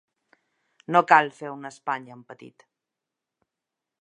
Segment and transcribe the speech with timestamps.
[0.95, 2.67] No cal fer una Espanya en petit.